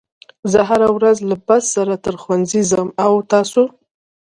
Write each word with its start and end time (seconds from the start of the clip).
زه 0.51 0.59
هره 0.69 0.89
ورځ 0.97 1.17
له 1.29 1.35
بس 1.47 1.63
سره 1.75 1.93
تر 2.05 2.15
ښوونځي 2.21 2.61
ځم 2.71 2.89
او 3.05 3.13
تاسو 3.31 3.63